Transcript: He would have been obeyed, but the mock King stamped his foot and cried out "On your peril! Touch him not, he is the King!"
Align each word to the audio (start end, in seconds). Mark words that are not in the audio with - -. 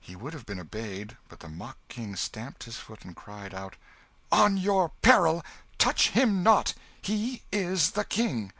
He 0.00 0.16
would 0.16 0.32
have 0.32 0.46
been 0.46 0.58
obeyed, 0.58 1.18
but 1.28 1.40
the 1.40 1.48
mock 1.50 1.76
King 1.88 2.16
stamped 2.16 2.64
his 2.64 2.76
foot 2.78 3.04
and 3.04 3.14
cried 3.14 3.52
out 3.52 3.76
"On 4.32 4.56
your 4.56 4.92
peril! 5.02 5.44
Touch 5.76 6.08
him 6.08 6.42
not, 6.42 6.72
he 7.02 7.42
is 7.52 7.90
the 7.90 8.06
King!" 8.06 8.50